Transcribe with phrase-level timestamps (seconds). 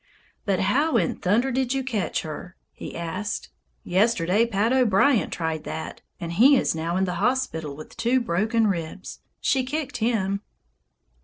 [0.45, 3.49] "But how in thunder did you catch her?" he asked.
[3.83, 8.65] "Yesterday Pat O'Brien tried that, and he is now in the hospital with two broken
[8.65, 9.19] ribs.
[9.41, 10.41] She kicked him."